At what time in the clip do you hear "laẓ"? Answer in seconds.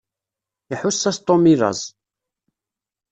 1.61-1.81